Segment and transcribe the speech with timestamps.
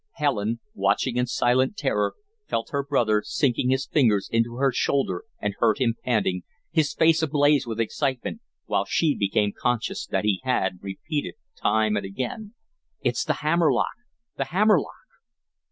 [0.13, 2.15] Helen, watching in silent terror,
[2.47, 7.21] felt her brother sinking his fingers into her shoulder and heard him panting, his face
[7.21, 12.55] ablaze with excitement, while she became conscious that he had repeated time and again:
[13.01, 13.93] "It's the hammer lock
[14.37, 14.95] the hammer lock."